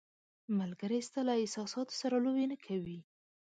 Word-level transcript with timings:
ملګری 0.59 0.99
ستا 1.07 1.21
له 1.27 1.33
احساساتو 1.41 1.93
سره 2.01 2.15
لوبې 2.23 2.45
نه 2.51 2.57
کوي. 2.65 2.99